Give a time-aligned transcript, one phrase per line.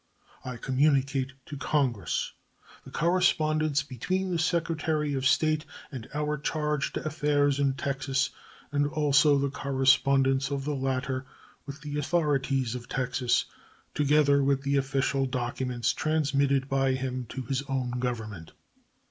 [0.43, 2.33] I communicate to Congress
[2.85, 8.31] the correspondence between the Secretary of State and our charge d'affaires in Texas,
[8.71, 11.27] and also the correspondence of the latter
[11.67, 13.45] with the authorities of Texas,
[13.93, 18.53] together with the official documents transmitted by him to his own Government.